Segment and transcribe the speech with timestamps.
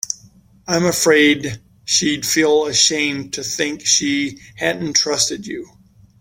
[0.67, 5.69] I'm afraid she'd feel ashamed to think she hadn't trusted you.